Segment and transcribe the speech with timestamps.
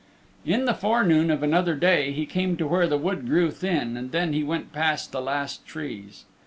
[0.47, 4.11] In the forenoon of another day he came to where the wood grew thin and
[4.11, 6.25] then he went past the last trees.